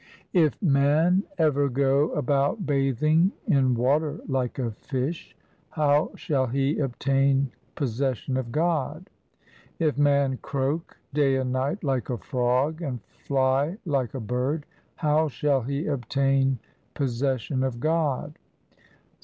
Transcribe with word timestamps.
312 0.31 0.33
THE 0.33 0.49
SIKH 0.49 0.61
RELIGION 0.63 0.67
If 0.67 0.73
man 0.73 1.23
ever 1.45 1.69
go 1.69 2.11
about 2.13 2.65
bathing 2.65 3.31
in 3.45 3.75
water 3.75 4.19
like 4.27 4.57
a 4.57 4.71
fish, 4.71 5.35
how 5.69 6.09
shall 6.15 6.47
he 6.47 6.79
obtain 6.79 7.51
possession 7.75 8.35
of 8.35 8.51
God? 8.51 9.11
If 9.77 9.99
man 9.99 10.37
croak 10.41 10.97
day 11.13 11.35
and 11.35 11.51
night 11.51 11.83
like 11.83 12.09
a 12.09 12.17
frog 12.17 12.81
and 12.81 12.99
fly 13.27 13.77
like 13.85 14.15
a 14.15 14.19
bird, 14.19 14.65
how 14.95 15.27
shall 15.27 15.61
he 15.61 15.85
obtain 15.85 16.57
possession 16.95 17.61
of 17.61 17.79
God 17.79 18.39